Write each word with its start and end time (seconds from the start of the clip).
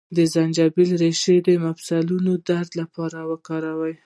د 0.17 0.19
زنجبیل 0.33 0.89
ریښه 1.01 1.35
د 1.47 1.49
مفصلونو 1.65 2.31
د 2.37 2.41
درد 2.49 2.71
لپاره 2.81 3.17
وکاروئ 3.31 3.95